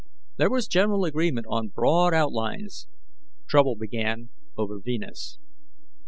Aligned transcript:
There 0.37 0.49
was 0.49 0.65
general 0.65 1.05
agreement 1.05 1.45
on 1.47 1.67
broad 1.67 2.11
outlines. 2.11 2.87
Trouble 3.47 3.75
began 3.75 4.29
over 4.57 4.79
Venus. 4.79 5.37